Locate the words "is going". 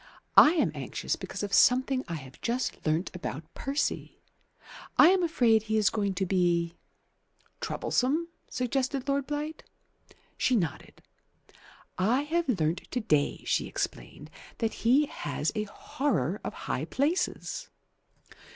5.77-6.15